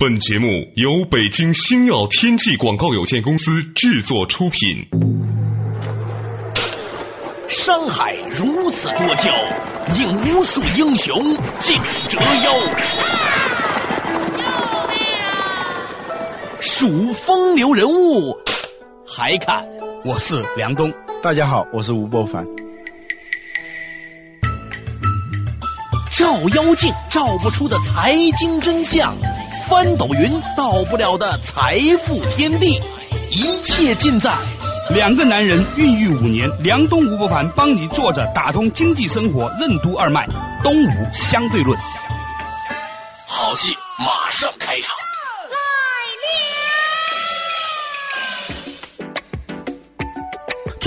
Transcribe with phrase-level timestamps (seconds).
[0.00, 4.86] 本节目由北京星耀天际广告有限公司制作出品。
[7.48, 9.34] 山海如此多娇，
[9.98, 12.52] 引无数英雄竞折腰。
[16.60, 18.38] 数风流人物，
[19.04, 19.66] 还看
[20.04, 20.94] 我是梁东。
[21.24, 22.46] 大家好，我是吴伯凡。
[26.12, 29.16] 照妖镜照不出的财经真相。
[29.68, 32.80] 翻斗云到不了的财富天地，
[33.30, 34.32] 一切尽在
[34.88, 36.50] 两个男人孕育五年。
[36.62, 40.26] 梁东吴伯凡帮你坐着打通经济生活任督二脉，
[40.64, 41.78] 东吴相对论，
[43.26, 45.07] 好戏马上开场。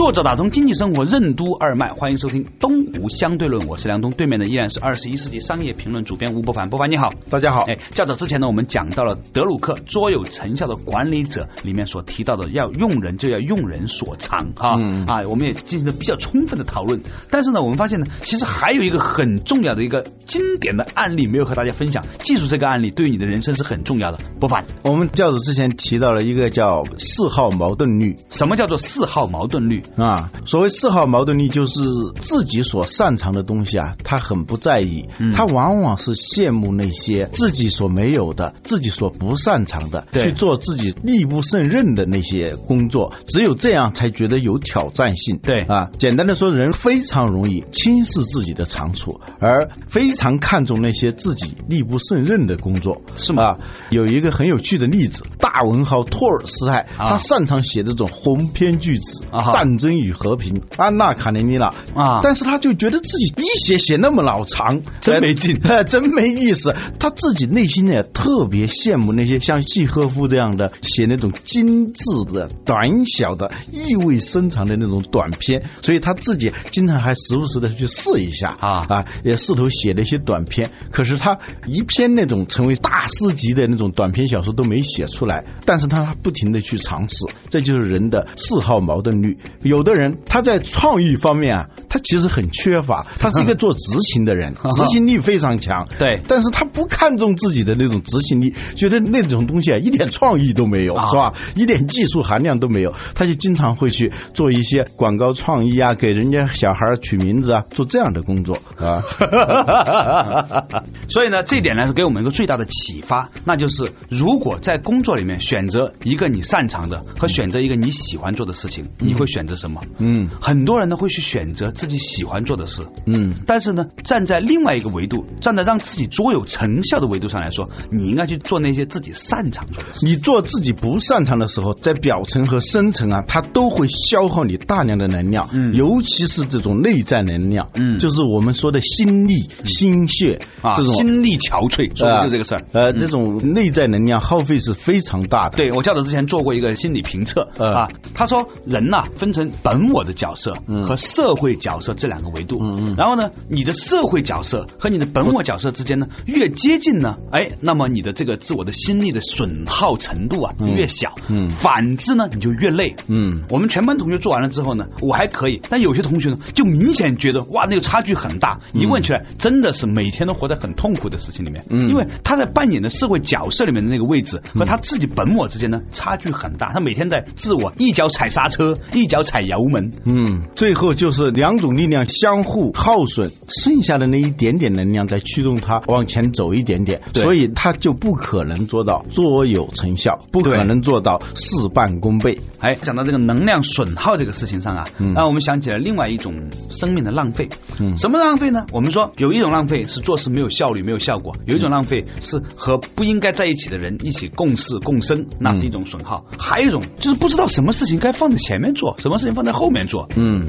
[0.02, 7.66] 作者打通经济生活任督二脉，欢迎收听东吴相对论，我是梁东，对面的依然是二十一世纪商业评论主编吴伯凡，伯凡你好，大家好。
[7.70, 14.72] 哎，较早之前呢，我们讲到了德鲁克卓有成效的管理者里面所提到的，要用人就要用人所长，哈
[15.06, 17.04] 啊，我们也进行了比较充分的讨论。
[17.30, 24.18] 但是呢，我们发现呢，其实还有一个很重要的一个经典的案例没有和大家分享，记住这个案例对于你的人生是很重要的。
[24.40, 29.84] 伯凡，我们较早之前提到了一个叫四号矛盾律，什么叫做四号矛盾律？
[29.98, 31.82] 啊，所谓四好矛盾力，就是
[32.22, 43.14] 自己所擅长的东西啊，他很不在意，他往往是羡慕那些自己所没有的、自己所不擅长的，去做自己力不胜任的那些工作。
[43.28, 45.40] 只有这样，才觉得有挑战性。
[45.42, 45.62] 对。
[45.62, 53.58] 啊，简单的说，人非常容易轻视自己的长处，而非常看重那些自己力不胜任的工作，是吗？
[53.90, 66.76] 有一个很有趣的例子，大文豪托尔斯泰，他擅长写这种鸿篇巨词，战争与和平，《安娜卡列尼娜》啊，但是他就觉得自己一写写那么老长，真没劲， 真没意思。
[67.00, 80.70] 他自己内心呢特别羡慕那些像契诃夫这样的写那种精致的、短小的、意味深长的那种短篇，所以他自己经常还时不时的去试一下啊啊，也试图写了一些短篇。
[80.92, 87.16] 可是他一篇那种成为大师级的那种短篇小说都没写出来，但是他不停的去尝试，
[87.50, 89.38] 这就是人的嗜好矛盾律。
[89.72, 95.88] 有的人他在创意方面啊，他其实很缺乏，他是一个做执行的人， 执行力非常强。
[95.98, 101.34] 对，但是他不看重自己的那种执行力，觉得那种东西啊一点创意都没有，是吧？
[101.56, 109.02] 一点技术含量都没有，他就经常会去做一些广告创意啊，给人家小孩取名字啊，做这样的工作啊。
[111.08, 119.82] 所以呢，这一点呢是给我们一个最大的启发，那就是如果在工作里面选择一个你擅长的和选择一个你喜欢做的事情，你会选择什么？
[120.00, 130.06] 嗯，很多人呢会去选择自己喜欢做的事，嗯，但是呢，站在另外一个维度，站在让自己卓有成效的维度上来说，你应该去做那些自己擅长做的事。
[130.06, 145.58] 你做自己不擅长的时候，在表层和深层啊，它都会消耗你大量的能量，嗯，尤其是这种内在能量，嗯，就是我们说的心力、心血啊，这种心力憔悴，说的就这个事儿，呃，这种内在能量耗费是非常大的。
[145.58, 152.60] 对我较早之前做过一个心理评测啊，他说人呐分成本我的角色和社会角色这两个维度，
[152.98, 192.40] 然后呢，你的社会角色和你的本我角色之间呢越接近呢，哎，那么你的这个自我的心力的损耗程度啊就越小，嗯，反之呢你就越累，嗯，我们全班同学做完了之后呢，我还可以，但有些同学呢就明显觉得哇那个差距很大，一问起来真的是每天都活在很痛苦的事情里面，嗯，因为他在扮演的社会角色里面的那个位置和他自己本我之间呢差距很大，他每天在自我一脚踩刹车，一脚踩油门，嗯，最后就是两种力量相互耗损，剩下的那一点点能量在驱动它往前走一点点，所以它就不可能做到卓有成效，不可能做到事半功倍。
[192.60, 194.84] 哎，讲到这个能量损耗这个事情上啊，
[195.16, 197.48] 让我们想起了另外一种生命的浪费。
[197.80, 198.66] 嗯，什么浪费呢？
[198.72, 210.08] 我们说有一种浪费是做事没有效率、没有效果；有一种浪费是和不应该在一起的人一起共事共生，那是一种损耗；还有一种就是不知道什么事情该放在前面做，什么事情放在后面做。
[210.18, 210.48] 嗯。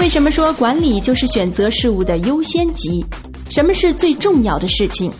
[0.00, 3.04] 为什么说管理就是选择事物的优先级？
[3.48, 5.12] 什么是最重要的事情？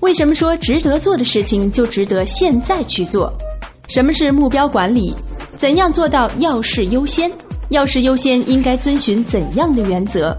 [0.00, 3.32] 为什么说值得做的事情就值得现在去做？
[3.88, 5.12] 什么是目标管理？
[5.58, 7.32] 怎样做到要事优先？
[7.70, 10.36] 要事优先应该遵循怎样的原则？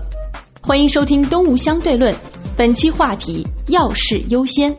[0.62, 2.14] 欢迎收听《东吴相对论》，
[2.56, 4.76] 本期话题：要事优先。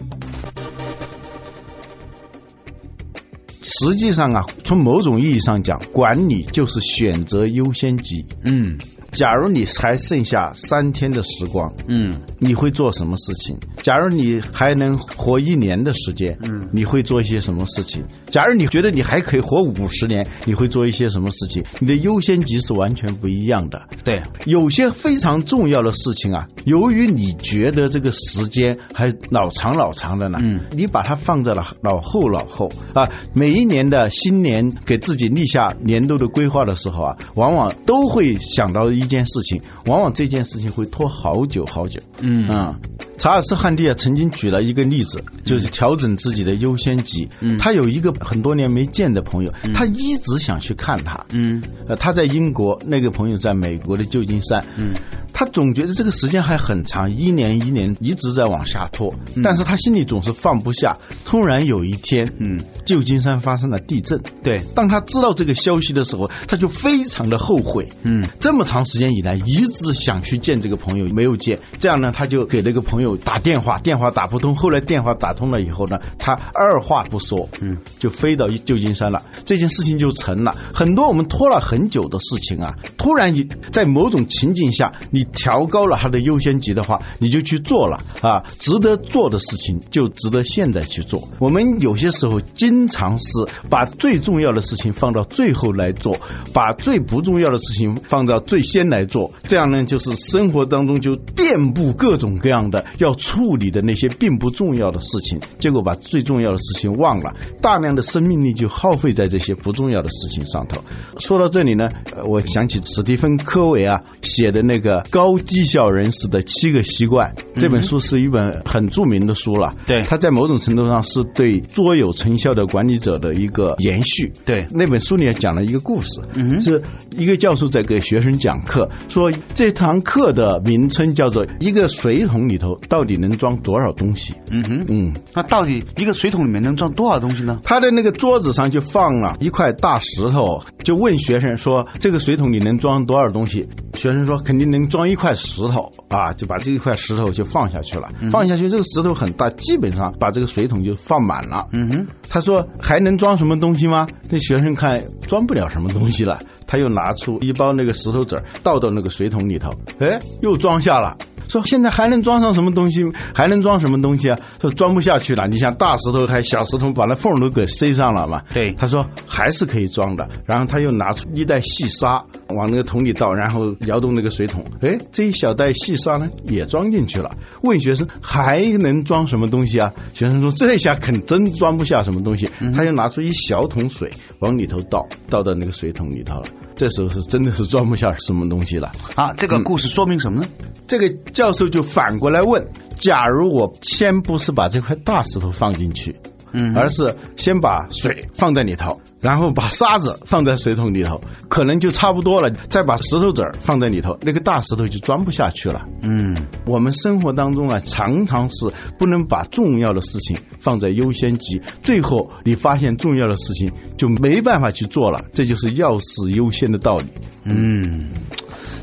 [3.65, 8.27] 实际上啊，从某种意义上讲，管理就是选择优先级。
[8.45, 8.79] 嗯。
[9.15, 13.57] 假如你还剩下三天的时光，嗯，你会做什么事情？
[13.77, 18.05] 假如你还能活一年的时间，嗯，你会做一些什么事情？
[18.27, 21.65] 假如你觉得你还可以活五十年，你会做一些什么事情？
[21.79, 23.89] 你的优先级是完全不一样的。
[24.05, 33.09] 对，有些非常重要的事情啊，由于你觉得这个时间还老长老长的呢，嗯，你把它放在了老后老后啊。
[33.33, 42.01] 每一年的新年给自己立下年度的规划的时候啊，往往都会想到一件事情，往往这件事情会拖好久好久。
[42.21, 42.79] 嗯啊，
[43.19, 47.29] 查尔斯汉蒂啊曾经举了一个例子，就是调整自己的优先级。
[47.41, 51.25] 嗯他有一个很多年没见的朋友，他一直想去看他。
[51.31, 54.65] 嗯呃，他在英国，那个朋友在美国的旧金山。
[54.77, 54.95] 嗯，
[55.33, 60.99] 他总觉得这个时间还很长，一年一年一直在往下拖，但是他心里总是放不下。
[61.25, 64.21] 突然有一天，嗯，旧金山发生了地震。
[64.43, 67.89] 对，当他知道这个消息的时候，他就非常的后悔。
[68.03, 71.59] 嗯，这么长时间以来，一直想去见这个朋友，没有见。
[71.81, 74.55] 这样呢，他就给那个朋友打电话，电话打不通。
[74.55, 79.25] 后来电话打通了以后呢，他二话不说，嗯，就飞到旧金山了。
[79.45, 80.57] 这件事情就成了。
[80.73, 88.45] 很多我们拖了很久的事情啊，突然你在某种情境下，你调高了他的优先级的话，你就去做了啊。
[88.59, 91.29] 值得做的事情就值得现在去做。
[91.39, 93.27] 我们有些时候经常是
[93.69, 96.17] 把最重要的事情放到最后来做，
[96.53, 99.33] 把最不重要的事情放到最先来做。
[99.47, 110.83] 这样呢，就是生活当中就遍布各种各样的要处理的那些并不重要的事情，结果把最重要的事情忘了，大量的生命力就耗费在这些不重要的事情上头。
[111.19, 119.75] 说到这里呢，呃我想起史蒂芬·科维啊写的那个《高绩效人士的七个习惯》这本书是一本很著名的书了。
[119.87, 124.33] 对它在某种程度上是对卓有成效的管理者的一个延续。
[124.45, 126.83] 对那本书里也讲了一个故事，嗯是
[127.17, 128.74] 一个教授在给学生讲课，
[129.09, 134.35] 说这堂课的名称叫做“一个水桶里头到底能装多少东西”。
[134.51, 137.59] 嗯哼，嗯，那到底一个水桶里面能装多少东西呢？
[137.63, 148.11] 他的那个桌子上就放了一块大石头，就问学生说：“这个水桶里能装多少东西？”学生说：“肯定能装一块石头啊！”就把这一块石头就放下去了。
[148.31, 151.69] 放下去，这个石头很大，基本上把这个水桶就放满了。
[151.73, 161.17] 嗯哼，他说：“还能装什么东西吗？”那学生看装不了什么东西了，他又拿出一包那个石头子儿倒到那个水桶里头，哎，又装下了。
[161.49, 163.05] 说现在还能装上什么东西？
[163.35, 164.39] 还能装什么东西啊？
[164.61, 165.47] 说装不下去了。
[165.49, 168.43] 你想大石头还小石头，把那缝都给塞上了嘛？
[168.53, 170.29] 对他说还是可以装的。
[170.47, 177.33] 然后他又拿出一袋细沙往那个桶里倒，然后摇动那个水桶，哎，这一小袋细沙呢也装进去了。
[177.63, 179.93] 问学生还能装什么东西啊？
[180.13, 182.49] 学生说这下肯真装不下什么东西。
[182.75, 184.11] 他又拿出一小桶水
[184.41, 186.45] 往里头倒，倒到那个水桶里头了。
[186.85, 188.93] 这时候是真的是装不下什么东西了。
[189.15, 190.49] 啊，这个故事说明什么呢？
[190.87, 196.21] 这个教授就反过来问：假如我先不是把这块大石头放进去，
[196.55, 202.51] 嗯而是先把水放在里头，然后把沙子放在水桶里头，可能就差不多了。
[202.71, 205.85] 再把石头子儿放在里头，那个大石头就装不下去了。
[206.03, 217.07] 嗯，我们生活当中啊，常常是不能把重要的事情放在优先级，最后你发现重要的事情就没办法去做了，这就是要事优先的道理。
[217.45, 218.11] 嗯，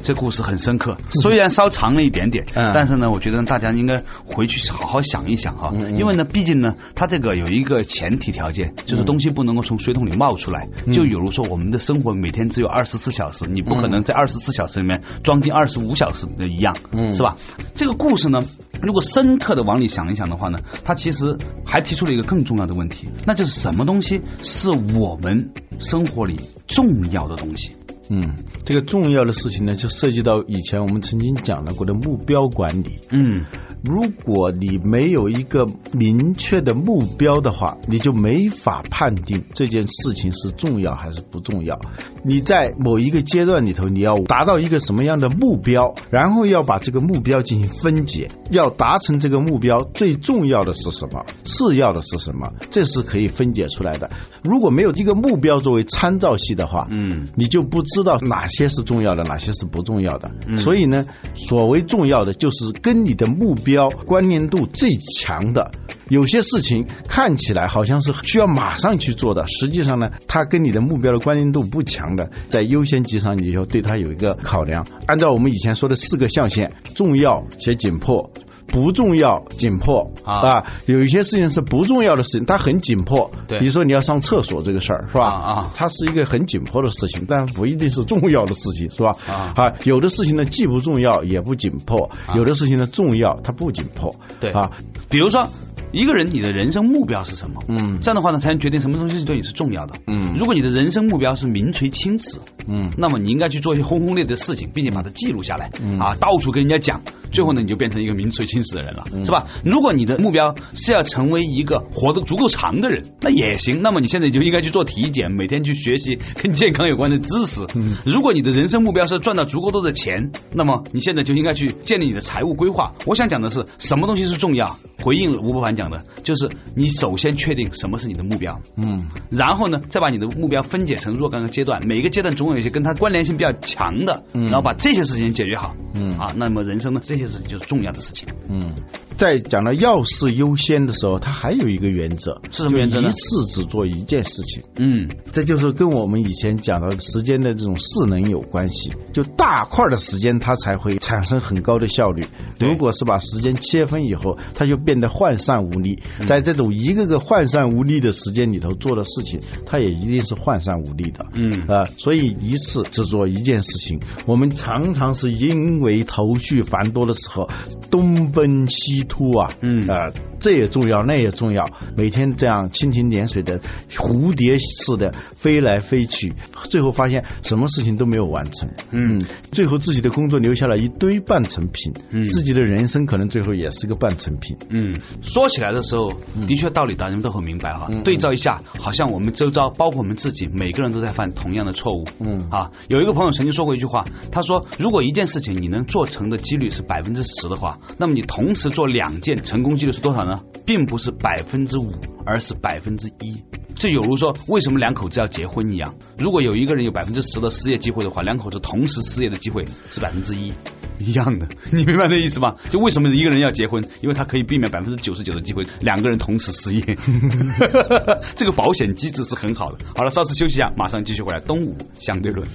[0.03, 10.67] 这故事很深刻，虽然稍长了一点点，嗯但是呢，我觉得大家应该回去好好想一想哈，因为呢，毕竟呢，它这个有一个前提条件，就是东西不能够从水桶里冒出来。
[10.85, 17.37] 嗯就比如说，我们的生活每天只有二十四小时，你不可能在二十四小时里面装进二十五小时的一样，嗯是吧？
[17.75, 18.39] 这个故事呢，
[18.81, 27.75] 如果深刻的往里想一想的话呢，它其实还提出了一个更重要的问题，那就是什么东西是我们生活里重要的东西？
[28.13, 32.99] 嗯，这个重要的事情呢，就涉及到以前我们曾经讲到过的目标管理。
[33.09, 33.45] 嗯
[33.83, 41.79] 如果你没有一个明确的目标的话，你就没法判定这件事情是重要还是不重要。
[42.23, 54.11] 你在某一个阶段里头，你要达到一个什么样的目标，然后要把这个目标进行分解，要达成这个目标，最重要的是什么，次要的是什么，这是可以分解出来的。
[54.43, 60.31] 如果没有一个目标作为参照系的话，嗯你就不知道哪些是重要的，哪些是不重要的。
[60.47, 61.05] 嗯所以呢，
[61.35, 65.71] 所谓重要的，就是跟你的目标关联度最强的。
[66.09, 74.85] 有些事情看起来好像是需要马上去做的，实际上呢，它跟你的目标的关联度不强的，在优先级上你就对它有一个考量。
[75.07, 78.31] 按照我们以前说的四个象限：重要且紧迫、
[78.71, 83.31] 不重要紧迫啊，有一些事情是不重要的事情，它很紧迫。
[83.47, 85.25] 对，比如说你要上厕所这个事儿是吧？
[85.25, 89.15] 啊，它是一个很紧迫的事情，但不一定是重要的事情是吧？
[89.27, 94.15] 啊，有的事情呢既不重要也不紧迫，有的事情呢重要它不紧迫。
[94.39, 94.71] 对啊，
[95.09, 95.47] 比如说。
[95.91, 97.61] 一个人，你的人生目标是什么？
[97.67, 99.95] 嗯，这样的话呢，才能决定什么东西对你是重要的。
[100.07, 109.47] 嗯，如果你的人生目标是名垂青史，嗯，那么你应该去做一些轰轰烈烈的事情，并且把它记录下来，嗯啊，到处跟人家讲，最后呢，你就变成一个名垂青史的人了，是吧？
[109.65, 113.81] 如果你的目标是要成为一个活得足够长的人，那也行。
[113.81, 117.65] 那么你现在就应该去做体检，每天去学习跟健康有关的知识。
[117.73, 122.93] 嗯，如果你的人生目标是赚到足够多的钱，那么你现在就应该去建立你的财务规划。
[123.07, 124.77] 我想讲的是，什么东西是重要？
[125.01, 126.49] 回应吴伯凡讲的，就是。
[126.73, 136.17] 你首先确定什么是你的目标，嗯，然后呢，再把你的目标分解成若干个阶段，每一个阶段总有一些跟它关联性比较强的，嗯，然后把这些事情解决好，嗯。
[136.17, 138.73] 啊，那么人生呢，这些事情就是重要的事情，嗯，
[139.17, 143.09] 在讲到要事优先的时候，它还有一个原则，是什么原则呢？
[143.09, 152.23] 一次只做一件事情，嗯，这就是跟我们以前讲的时间的这种势能有关系，就大块的时间它才会产生很高的效率，
[152.59, 161.25] 如果是把时间切分以后，它就变得涣散无力，在这种一个个涣散无力的时间里头做的事情，它也一定是涣散无力的。
[161.35, 167.49] 嗯啊，所以一次只做一件事情，我们常常是因为头绪繁多的时候
[167.89, 169.51] 东奔西突啊。
[169.61, 173.59] 嗯啊，这也重要，那也重要，每天这样蜻蜓点水的
[173.89, 178.69] 蝴蝶似的飞来飞去，最后发现什么事情都没有完成。
[178.91, 184.57] 嗯，最后自己的工作留下了一堆半成品，嗯自己的人生可能最后也是个半成品。
[184.69, 186.13] 嗯，说起来的时候，
[186.47, 187.87] 的确道理大家都很明白哈。
[187.89, 192.05] 嗯对照一下，好像我们周遭，包括我们自己，每个人都在犯同样的错误。
[192.19, 200.41] 嗯啊，有一个朋友曾经说过一句话，他说：“如果一件事情你能做成的几率是百分之十的话，那么你同时做两件，成功几率是多少呢？
[200.65, 201.91] 并不是百分之五，
[202.25, 203.43] 而是百分之一。”
[203.75, 205.95] 这有如说，为什么两口子要结婚一样？
[206.17, 210.53] 如果有一个人有百分之十的失业机会的话，两口子同时失业的机会是百分之一，
[211.01, 211.47] 一样的。
[211.71, 212.55] 你明白这意思吗？
[212.69, 213.83] 就为什么一个人要结婚？
[214.01, 216.81] 因为他可以避免百分之九十九的机会两个人同时失业。
[218.35, 219.79] 这个保险机制是很好的。
[219.95, 221.39] 好了，稍事休息一下，马上继续回来。
[221.39, 222.47] 东吴相对论。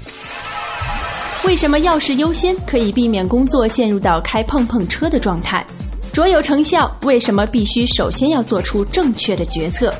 [1.45, 5.65] 为什么要事优先可以避免工作陷入到开碰碰车的状态？
[6.13, 9.93] 卓有成效，为什么必须首先要做出正确的决策？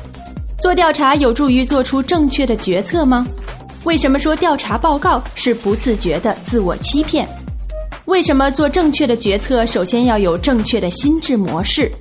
[0.59, 3.25] 做调查有助于做出正确的决策吗？
[3.83, 7.25] 为什么说调查报告是不自觉的自我欺骗？
[8.07, 11.91] 为什么做正确的决策首先要有正确的心智模式？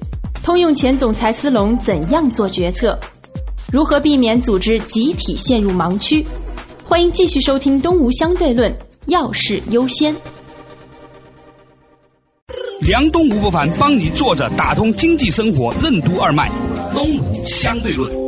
[0.40, 3.00] 通用前总裁斯隆怎样做决策？
[3.72, 6.25] 如何避免组织集体陷入盲区？
[6.84, 8.72] 欢迎继续收听《东吴相对论》，
[9.08, 10.14] 要事优先。
[12.82, 16.48] 梁东吴不凡帮你坐着打通经济生活任督二脉，
[16.94, 18.25] 东吴相对论。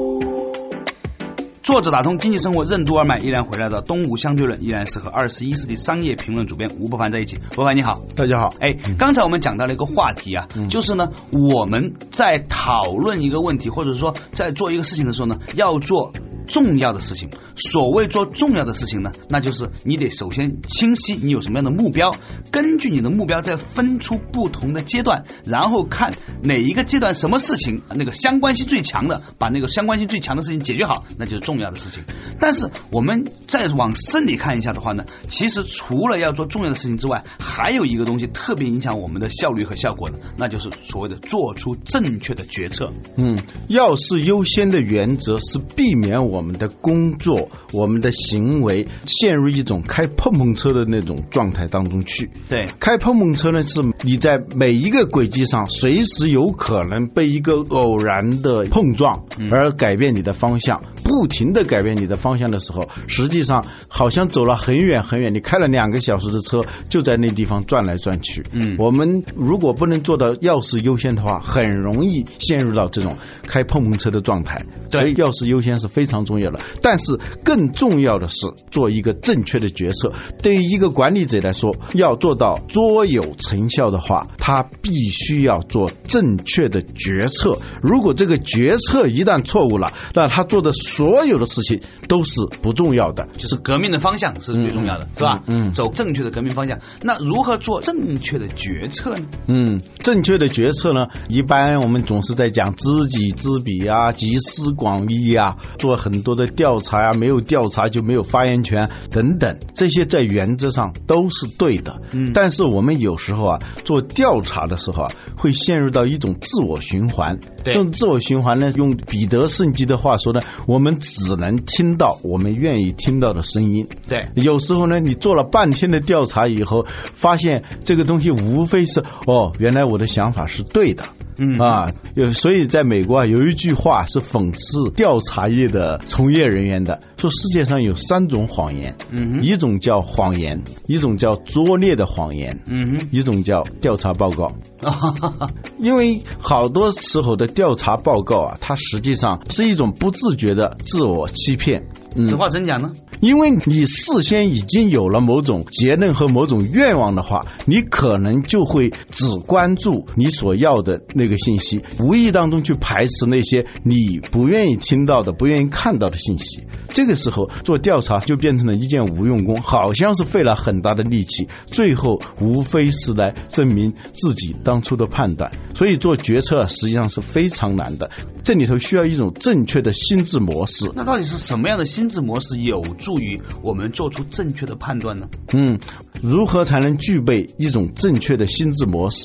[1.68, 7.36] 作者打通经济生活任督二脉，依然回来的东吴相对论，依然是和二十一世纪商业评论主编吴伯凡在一起。
[7.54, 8.54] 伯凡你好，大家好。
[8.58, 16.14] 哎，刚才我们讲到了一个话题啊，就是呢，我们在讨论一个问题，或者说在做一个事情的时候呢，要做
[16.48, 17.30] 重要的事情。
[17.54, 22.16] 所谓做重要的事情呢，那就是你得首先清晰你有什么样的目标，
[22.50, 32.04] 根据你的目标再分出不同的阶段，然后看哪一个阶段什么事情那个相关性最强的，把那个相关性最强的事情解决好，那就是重要的事情。
[32.40, 42.92] 但是我们再往深里看一下的话呢，其实除了要做重要的事情之外，还有一个东西特别影响我们的效率和效果的，那就是所谓的做出正确的决策。
[43.16, 43.38] 嗯，
[43.68, 52.30] 要事优先的原则是避免我们的工作、我们的行为陷入一种开碰碰车的那种状态当中去。
[52.48, 68.42] 对，开碰碰车呢，是你在每一个轨迹上随时有可能被一个偶然的碰撞而改变你的方向，不停的改变你的方向的时候，实际上好像走了很远很远，你开了两个小时的车，就在那地方转来转去。
[68.52, 74.64] 嗯我们如果不能做到钥匙优先的话，很容易陷入到这种开碰碰车的状态。
[74.90, 76.60] 对所以钥匙优先是非常重要的。
[76.80, 78.36] 但是更重要的是
[78.70, 80.12] 做一个正确的决策。
[80.42, 87.58] 对于一个管理者来说，要做到卓有成效的话，他必须要做正确的决策。
[87.82, 95.42] 如果这个决策一旦旦错误了，那他做的所有的事情都是不重要的，就是革命的方向是最重要的，是吧？
[95.46, 96.78] 嗯，走正确的革命方向。
[97.02, 99.26] 那如何做正确的决策呢？
[99.46, 112.00] 嗯，正确的决策呢，一般我们总是在讲知己知彼啊，集思广益啊，做很多的调查啊，没有调查就没有发言权等等，这些在原则上都是对的。
[112.12, 117.38] 嗯，但是我们有时候啊，做调查的时候啊，会陷入到一种自我循环。
[117.64, 123.88] 对，这种自我循环呢，用彼得圣吉的话说呢，我们只能听到我们愿意听到的声音。
[124.08, 131.02] 对，有时候呢，你做了半天的调查以后，发现这个东西无非是哦，原来我的想法是对的。
[131.38, 144.52] 嗯啊，有所以在美国啊，有一句话是讽刺调查业的从业人员的，说世界上有三种谎言，嗯，一种叫谎言，一种叫拙劣的谎言，嗯哼，一种叫调查报告。
[145.78, 151.88] 因为好多时候的调查报告啊，它实际上是一种不自觉的自我欺骗。
[152.24, 152.92] 实话怎讲呢？
[153.20, 166.62] 因为你事先已经有了某种结论和某种愿望的话，你可能就会只关注你所要的那个信息，无意当中去排斥那些你不愿意听到的、不愿意看到的信息。
[166.92, 175.50] 这个时候做调查就变成了一件无用功，好像是费了很大的力气，最后无非是来证明自己当初的判断。
[175.74, 178.10] 所以做决策实际上是非常难的，
[178.42, 180.90] 这里头需要一种正确的心智模式。
[180.94, 185.28] 那到底是什么样的心智模式有助于我们做出正确的判断呢？
[185.52, 185.78] 嗯，
[186.22, 189.18] 如何才能具备一种正确的心智模式？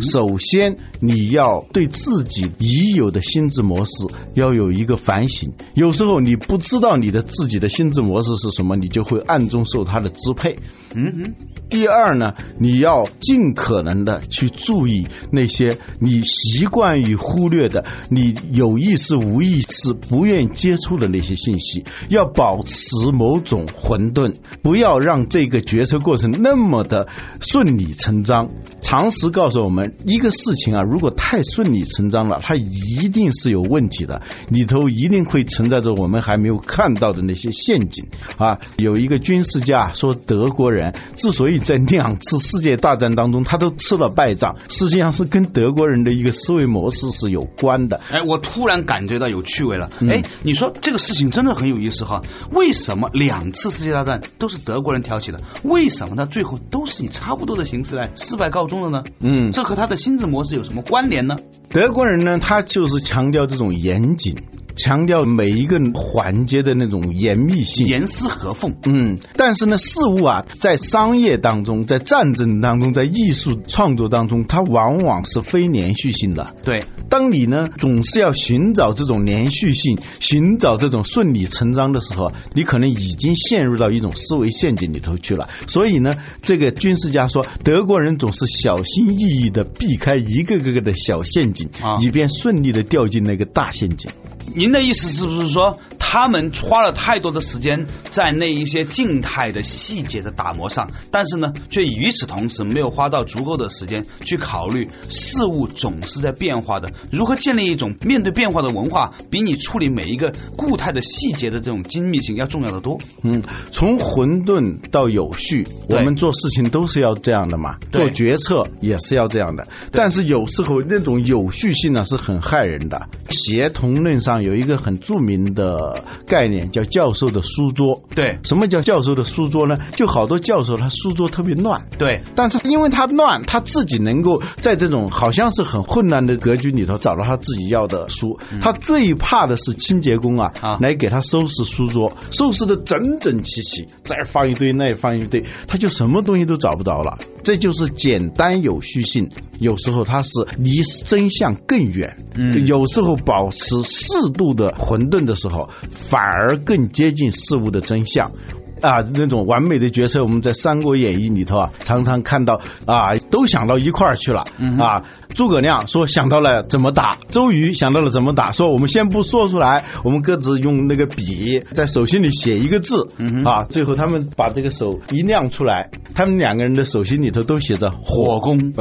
[0.00, 3.92] 首先，你要对自己已有的心智模式
[4.34, 5.52] 要有一个反省。
[5.74, 10.58] 有时候你不知道你的自己的心智模式是什么，你就会暗中受它的支配。
[10.94, 11.34] 嗯哼。
[11.68, 27.08] 第二呢，你要尽可能的去注意那些你习惯于忽略的、你有意识无意识不愿意接触的那些信息，要保持某种混沌，不要让这个决策过程那么的
[27.40, 28.50] 顺理成章。
[28.82, 38.06] 常识告诉我们，一个事情啊，如果太顺理成章了，它一定是有问题的，里头一定会存在着我们还没有看到的那些陷阱
[38.38, 38.58] 啊。
[38.76, 48.00] 有一个军事家说，德国人之所以在两次世界大战当中，他都吃了败仗，实际上是跟德国人的一个思维模式是有关的。
[48.10, 49.90] 哎，我突然感觉到有趣味了。
[50.08, 52.22] 哎，你说这个事情真的很有意思哈？
[52.50, 55.40] 为什么两次世界大战都是德国人挑起的？
[55.62, 59.04] 为什么他最后都是以差不多的形式来失败告终的呢？
[59.20, 61.36] 嗯，这和他的心智模式有什么关联呢？
[61.68, 64.36] 德国人呢，他就是强调这种严谨。
[64.78, 68.74] 强调每一个环节的那种严密性，严丝合缝。
[68.84, 76.54] 嗯，但是呢，事物啊，在商业当中，在战争当中，在艺术创作当中，它往往是非连续性的。
[76.62, 85.48] 对，当你呢总是要寻找这种连续性，寻找这种顺理成章的时候，你可能已经陷入到一种思维陷阱里头去了。
[85.66, 91.68] 所以呢，这个军事家说，德国人总是小心翼翼的避开一个个个的小陷阱，
[92.00, 94.10] 以便顺利的掉进那个大陷阱。
[94.54, 95.78] 您的意思是不是说，
[96.10, 112.96] 他们花了太多的时间在那一些静态的细节的打磨上，但是呢，却与此同时没有花到足够的时间去考虑事物总是在变化的，如何建立一种面对变化的文化，比你处理每一个固态的细节的这种精密性要重要的多。
[113.22, 119.68] 嗯，从混沌到有序，我们做事情都是要这样的嘛，做决策也是要这样的。
[119.92, 124.38] 但是有时候那种有序性呢是很害人的，协同论上。
[124.42, 128.02] 有一个很著名的概念叫教授的书桌。
[128.14, 129.76] 对，什么叫教授的书桌呢？
[129.96, 131.86] 就好多教授他书桌特别乱。
[131.98, 138.38] 对，但是因为他乱，他自己能够在这种好像是很混乱的格局里头找到他自己要的书。
[138.60, 147.18] 他最怕的是清洁工啊，来给他收拾书桌，收拾的整整齐齐，这儿放一堆，那儿放一堆，他就什么东西都找不着了。
[147.42, 154.28] 这就是简单有序性，有时候它是离真相更远，嗯，有时候保持适。
[154.28, 158.32] 度的混沌的时候，反而更接近事物的真相。
[158.80, 164.44] 啊，那种完美的角色，我们在《三国演义》里头啊，常常看到啊，都想到一块儿去了
[164.78, 165.04] 啊。
[165.34, 173.08] 诸葛亮说想到了怎么打，周瑜想到了怎么打，说我们先不说出来，我们各自用那个笔在手心里写一个字
[173.44, 173.64] 啊。
[173.64, 178.72] 最后他们把这个手一亮出来，他们两个人的手心里头都写着火攻。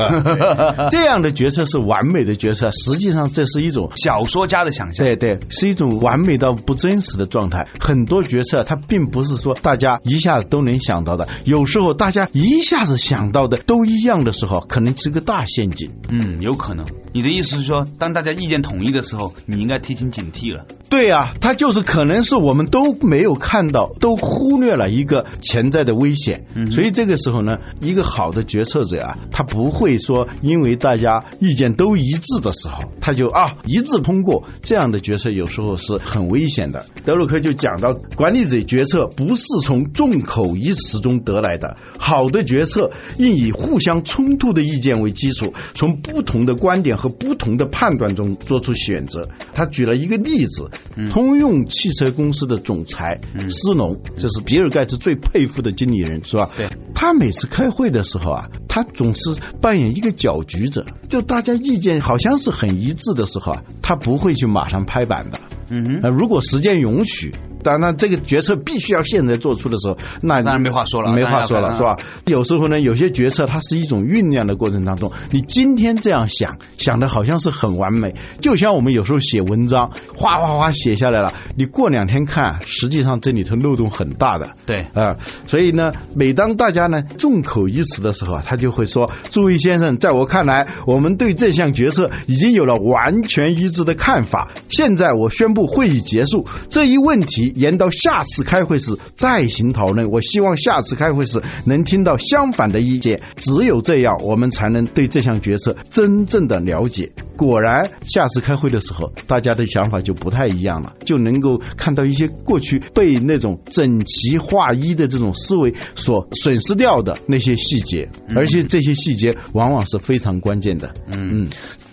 [0.90, 5.06] 这样的角色是完美的角色，实际上这是一种小说家的想象。
[5.06, 7.68] 对对，是一种完美到不真实的状态。
[7.80, 9.87] 很多角色它并不是说大家。
[9.88, 11.28] 家一下子都能想到的。
[11.46, 15.92] 有时候大家一下子想到的都一样的时候，可能是个大陷阱。
[16.10, 16.86] 嗯，有可能。
[17.14, 20.66] 你的意思是说，当大家意见统一的时候，你应该提醒警惕了。
[20.90, 26.46] 对啊，他就是可能是我们都没有看到，都忽略了一个潜在的危险。
[26.56, 34.44] 嗯，所以这个时候呢，一个好的决策者啊，他不会说因为大家意见都一致的时候，他就啊一致通过。
[34.62, 36.86] 这样的决策有时候是很危险的。
[37.04, 49.28] 德鲁克就讲到，管理者决策不是从众口一词中得来的，好的决策应以互相冲突的意见为基础，从不同的观点和不同的判断中做出选择。
[49.54, 50.70] 他举了一个例子。
[51.12, 56.50] 通用汽车公司的总裁斯隆，这是比尔盖茨最佩服的经理人，是吧？
[56.58, 56.70] 对。
[56.94, 65.40] 他每次开会的时候啊，他总是扮演一个搅局者，就大家意见好像是很一致的时候啊，他不会去马上拍板的。
[65.70, 66.00] 嗯哼。
[66.02, 67.34] 那如果时间允许。
[67.64, 71.98] 当然，这个决策必须要现在做出的时候，那当然没话说了，没话说了，是吧？
[72.26, 84.52] 有时候呢，有些决策它是一种酝酿的过程当中，你今天这样想，想的好像是很完美，就像我们有时候写文章，哗哗哗写下来了，你过两天看，实际上这里头漏洞很大的。
[84.66, 94.52] 对啊，所以呢，每当大家呢众口一词的时候啊，他就会说：“诸位先生，在我看来，我们对这项决策已经有了完全一致的看法。
[94.70, 100.12] 现在我宣布会议结束，这一问题。”延到下次开会时再行讨论。
[100.12, 103.22] 我希望下次开会时能听到相反的意见。
[103.38, 107.12] 只有这样，我们才能对这项决策真正的了解。
[107.36, 120.94] 果然，下次开会的时候，大家的想法就不太一样了，就能够看到一些过去被那种整齐划一的这种思维所损失掉的那些细节，而且这些细节往往是非常关键的。
[121.12, 121.48] 嗯嗯，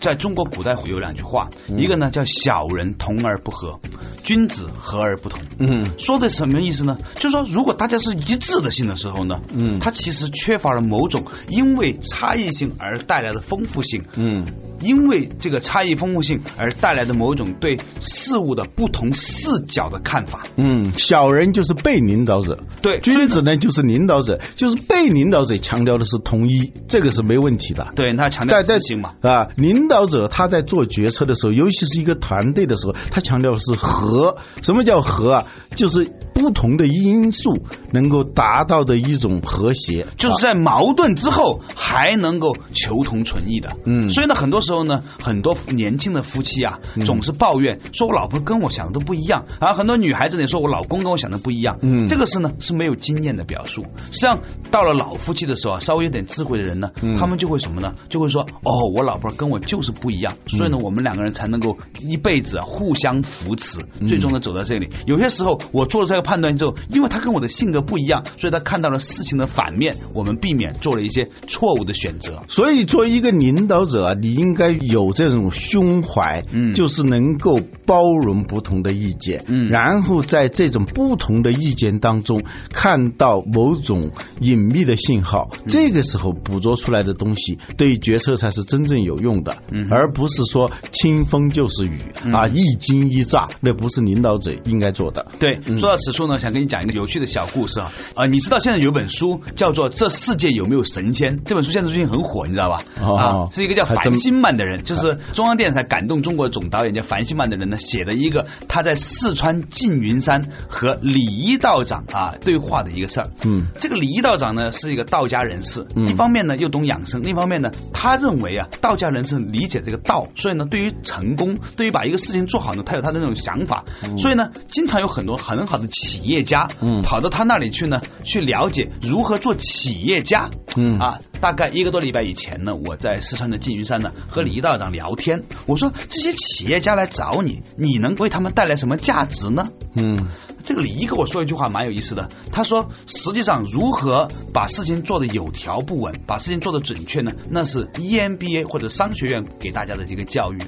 [0.05, 3.81] 在中国古代有两句话，一个呢叫“小人同而不和，
[4.23, 5.40] 君子和而不同”。
[5.59, 6.99] 嗯，说的什么意思呢？
[7.14, 14.05] 就是说，如果大家是一致的性的时候呢，嗯，它其实缺乏了某种因为差异性而带来的丰富性。
[14.17, 14.45] 嗯，
[14.81, 20.47] 因为这个差异丰富性而带来的某种对事物的不同视角的看法。
[20.57, 27.93] 嗯，小人就是被领导者，对，君子呢就是领导者，就是被领导者强调的是统一，这个是没问题的。
[27.97, 34.37] 对，他强调执行嘛，啊，领导者他在做决策的时候，尤其是一个团队的时候，他强调的是和。
[34.63, 35.45] 什么叫和啊？
[35.75, 43.77] 就是不同的因素能够达到的一种和谐，就是在矛盾之后还能够求同存异的。
[43.85, 51.79] 嗯，所以呢，很多时候呢，很多年轻的夫妻啊，总是抱怨说我老婆跟我想的都不一样，而很多女孩子呢说我老公跟我想的不一样。
[51.83, 53.85] 嗯，这个是呢是没有经验的表述。
[54.11, 54.40] 实际上
[54.72, 57.94] 到了老夫妻的时候啊，稍微有点智慧的人呢，他们就会什么呢？
[58.09, 64.88] 就会说哦，我老婆跟我就是不一样，所以呢，我们两个人才能够一辈子互相扶持，最终呢走到这里。
[65.07, 65.55] 有些时候。
[65.72, 72.42] 我做了这个判断之后，因为他跟我的性格不一样，所以他看到了事情的反面，我们避免做了一些错误的选择。
[72.48, 91.99] 所以，作为一个领导者啊，你应该有这种胸怀，嗯，就是能够包容不同的意见，嗯，然后在这种不同的意见当中看到某种隐秘的信号，这个时候捕捉出来的东西，对于决策才是真正有用的，嗯，而不是说清风就是雨
[92.33, 95.27] 啊，一惊一乍，那不是领导者应该做的。
[95.38, 97.93] 对，说到此处呢，想跟你讲一个有趣的小故事啊。
[98.14, 101.38] 啊，你知道现在有本书叫做《这世界有没有神仙》？
[101.45, 102.83] 这本书现在最近很火，你知道吧？
[103.01, 113.30] 啊，是一个叫樊新曼的人，就是中央电视台感动中国总导演叫樊希曼的人呢，写的一个他在四川缙云山和李一道长啊对话的一个事儿。
[113.44, 123.85] 嗯，这个李一道长呢是一个道家人士，一方面呢又懂养生，另一方面呢他认为啊道家人士理解这个道，所以呢对于成功，对于把一个事情做好呢，他有他的那种想法，
[124.18, 125.35] 所以呢经常有很多。
[125.44, 130.98] 很好的企业家，嗯，跑到他那里去呢，去了解如何做企业家，嗯。
[130.98, 139.68] 啊，大概一个多礼拜以前呢，我在四川的缙云山呢和李道长聊天，我说这些企业家来找你，你能为他们带来什么价值呢？
[139.94, 140.30] 嗯。
[140.64, 147.33] 这个李一跟我说一句话蛮有意思的，他说：“实际上，如何把事情做得有条不紊，把事情做得准确呢？
[147.50, 150.59] 那是 EMBA 或者商学院给大家的这个教育。”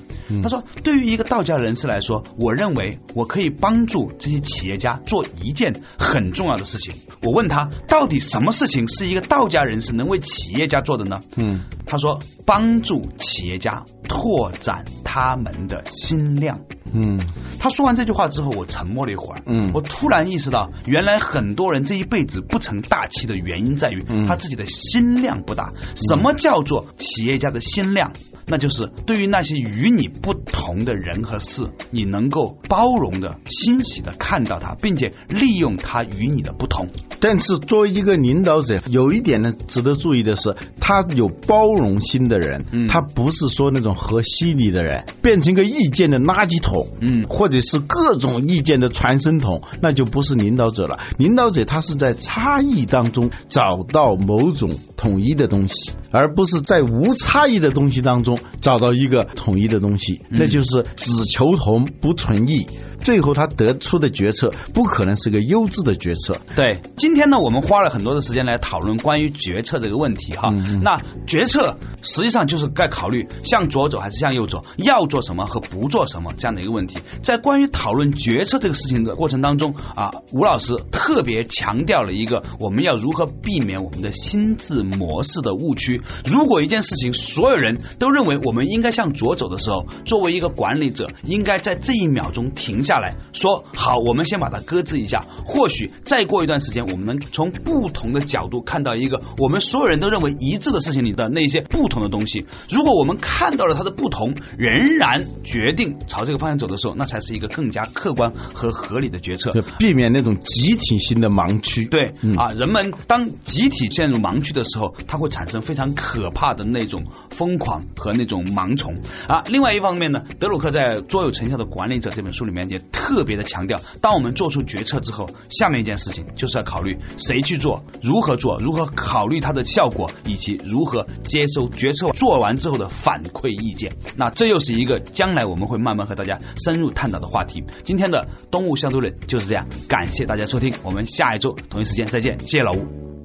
[0.43, 16.61] 他说：“对于一个道家人士来说，我认为我可以帮助这些企业家做一件很重要的事情。”我问他：“到底什么事情是一个道家人士能为企业家做的呢？”嗯，他说：“帮助企业家拓展他们的心量。”
[16.93, 17.19] 嗯，
[17.59, 19.43] 他说完这句话之后，我沉默了一会儿。
[19.47, 25.73] 嗯，我突然意识到，原来很多人这一辈子不成大器的原因在于他自己的心量不大。
[25.95, 28.13] 什么叫做企业家的心量？
[28.47, 36.89] 那就是对于那些与你不同的人和事，你能够包容的、欣喜的看到他，并且利用他与你的不同。
[37.21, 51.01] 但是作为一个领导者，有一点呢值得注意的是，他有包容心的人，他不是说那种和稀泥的人，变成一个意见的垃圾桶，嗯，或者是各种意见的传声筒，那就不是领导者了。
[51.19, 62.67] 领导者他是在差异当中找到某种统一的东西，而不是在无差异的东西当中找到一个统一的东西，那就是只求同不存异。
[63.03, 66.39] 最后他得出的决策不可能是个优质的决策。
[66.57, 70.51] 对，今天呢，我们花了很多的时间来讨论关于决策这个问题哈。
[70.83, 76.99] 那决策实际上就是该考虑向左走还是向右走，要做什么和不做什么这样的一个问题。
[77.23, 86.03] 在关于讨论决策这个事情的过程当中啊，吴老师特别强调了一个我们要如何避免我们的心智模式的误区。
[86.25, 92.97] 如果一件事情所有人都认为我们应该向左走的时候，作为一个管理者，应该在这一秒钟停下。
[92.97, 95.23] 下来说好，我们先把它搁置一下。
[95.45, 102.47] 或许再过一段时间，我们能从不同的角度看到一个我们所有人都认为一致的事情里的那些不同的东西。
[102.71, 111.87] 如果我们看到了它的不同，仍然决定朝这个方向走的时候，那才是一个更加客观和合理的决策，避免那种集体性的盲区。
[111.87, 118.95] 对啊，人们当集体陷入盲区的时候，它会产生非常可怕的那种疯狂和那种盲从
[119.29, 119.45] 啊。
[119.47, 122.81] 另外一方面呢，德鲁克在《卓有成效的管理者》这本书里面也。
[123.07, 133.93] 特别的强调，当我们做出决策之后，下面一件事情就是要考虑谁去做，如何做，如何考虑它的效果，以及如何接收决策做完之后的反馈意见。
[134.17, 137.63] 那这又是一个将来我们会慢慢和大家深入探讨的话题。
[137.85, 143.16] 今天的东吴相对论就是这样，感谢大家收听，我们下一周同一时间再见，谢谢老吴。